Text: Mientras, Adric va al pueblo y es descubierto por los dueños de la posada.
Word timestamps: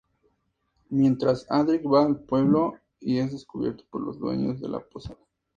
Mientras, 0.89 1.45
Adric 1.47 1.85
va 1.85 2.03
al 2.03 2.19
pueblo 2.21 2.73
y 2.99 3.19
es 3.19 3.31
descubierto 3.33 3.83
por 3.91 4.01
los 4.01 4.17
dueños 4.17 4.59
de 4.59 4.67
la 4.67 4.79
posada. 4.79 5.19